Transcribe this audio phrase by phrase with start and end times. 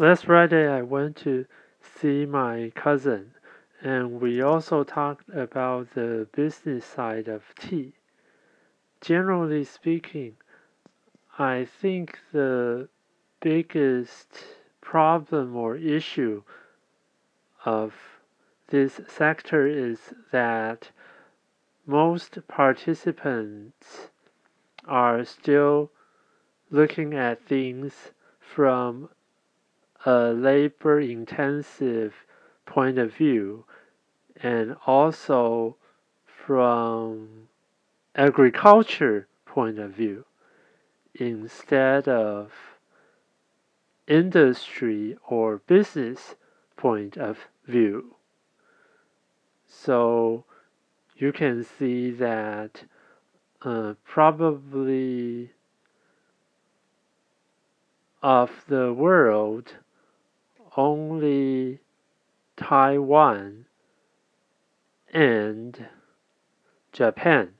[0.00, 1.44] last Friday I went to
[1.82, 3.32] see my cousin,
[3.82, 7.92] and we also talked about the business side of tea.
[9.02, 10.36] Generally speaking,
[11.38, 12.88] I think the
[13.42, 14.42] biggest
[14.80, 16.44] problem or issue
[17.66, 17.92] of
[18.68, 20.92] this sector is that
[21.84, 24.08] most participants
[24.88, 25.90] are still
[26.70, 29.10] looking at things from
[30.06, 32.14] a labor intensive
[32.66, 33.64] point of view
[34.42, 35.76] and also
[36.24, 37.48] from
[38.14, 40.24] agriculture point of view
[41.14, 42.52] instead of
[44.06, 46.34] industry or business
[46.76, 48.14] point of view.
[49.68, 50.44] So
[51.16, 52.84] you can see that
[53.62, 55.50] uh, probably
[58.22, 59.74] of the world,
[60.76, 61.80] only
[62.56, 63.66] Taiwan
[65.12, 65.86] and
[66.92, 67.54] Japan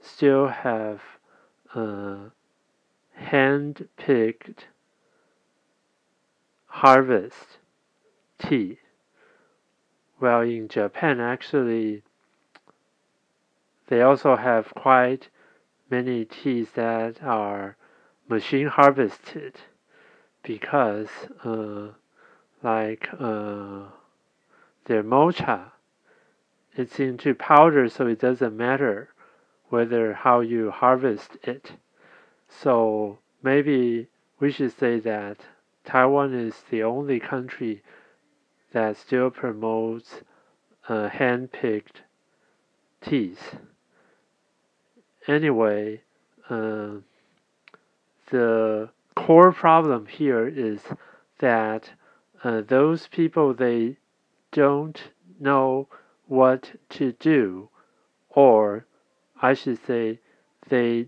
[0.00, 1.00] still have
[1.74, 2.28] uh,
[3.14, 4.66] hand picked
[6.66, 7.58] harvest
[8.38, 8.78] tea.
[10.20, 12.02] Well, in Japan, actually,
[13.88, 15.28] they also have quite
[15.90, 17.76] many teas that are
[18.28, 19.60] machine harvested
[20.44, 21.08] because,
[21.42, 21.88] uh,
[22.62, 23.88] like, uh,
[24.84, 25.72] their matcha,
[26.76, 29.08] it's into powder, so it doesn't matter
[29.70, 31.72] whether how you harvest it.
[32.48, 35.38] So maybe we should say that
[35.84, 37.82] Taiwan is the only country
[38.72, 40.20] that still promotes
[40.88, 42.02] uh, hand-picked
[43.00, 43.38] teas.
[45.26, 46.02] Anyway,
[46.50, 46.96] uh,
[48.30, 48.90] the
[49.24, 50.82] core problem here is
[51.38, 51.88] that
[52.42, 53.96] uh, those people they
[54.52, 55.88] don't know
[56.26, 57.70] what to do,
[58.28, 58.84] or
[59.40, 60.20] I should say,
[60.68, 61.06] they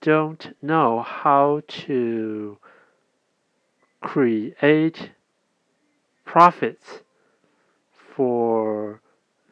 [0.00, 2.56] don't know how to
[4.00, 5.10] create
[6.24, 7.02] profits
[7.92, 9.02] for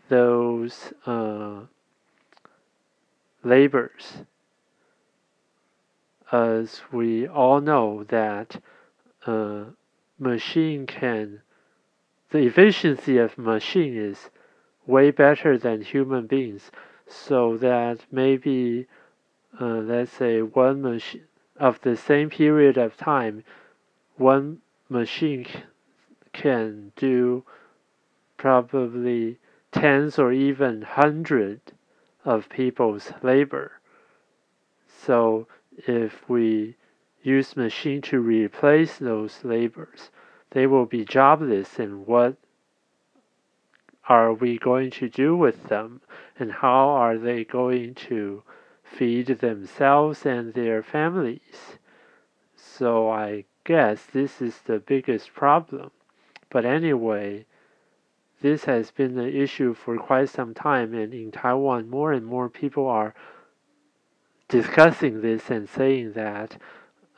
[0.08, 1.60] those uh,
[3.44, 4.22] labors.
[6.32, 8.60] As we all know that
[9.26, 9.64] uh,
[10.18, 11.42] machine can,
[12.30, 14.30] the efficiency of machine is
[14.86, 16.70] way better than human beings.
[17.06, 18.86] So that maybe,
[19.60, 21.24] uh, let's say one machine
[21.56, 23.44] of the same period of time,
[24.16, 25.46] one machine
[26.32, 27.44] can do
[28.36, 29.38] probably
[29.72, 31.60] tens or even hundred
[32.24, 33.72] of people's labor.
[34.88, 36.76] So if we
[37.22, 40.10] use machine to replace those labors,
[40.50, 42.36] they will be jobless and what
[44.08, 46.00] are we going to do with them
[46.38, 48.42] and how are they going to
[48.84, 51.78] feed themselves and their families?
[52.54, 55.90] So I guess this is the biggest problem.
[56.50, 57.46] But anyway,
[58.40, 62.48] this has been an issue for quite some time, and in Taiwan, more and more
[62.48, 63.14] people are
[64.48, 66.56] discussing this and saying that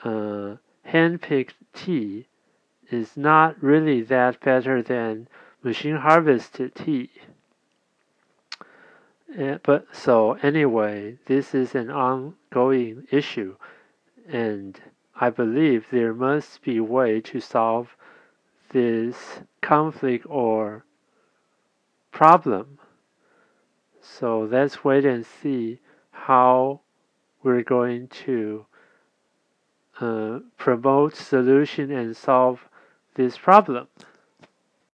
[0.05, 2.27] uh, hand-picked tea
[2.91, 5.29] is not really that better than
[5.63, 7.11] machine harvested tea.
[9.39, 13.55] Uh, but so anyway, this is an ongoing issue,
[14.27, 14.81] and
[15.21, 17.95] I believe there must be a way to solve
[18.71, 20.85] this conflict or
[22.11, 22.79] problem.
[24.01, 25.81] So let's wait and see
[26.11, 26.81] how
[27.49, 28.67] we're going to
[30.01, 32.61] uh, promote solution and solve
[33.15, 33.89] this problem.